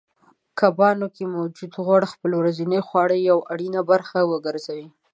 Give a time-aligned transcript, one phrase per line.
[0.59, 4.85] کبانو کې موجود غوړ خپل ورځنۍ خواړه یوه اړینه برخه وګرځوئ